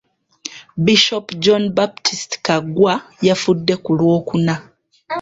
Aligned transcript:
Bishop 0.85 1.25
John 1.43 1.63
Baptist 1.77 2.31
Kaggwa 2.45 2.93
yafudde 3.27 3.73
ku 3.83 3.91
Lwookuna. 3.97 4.55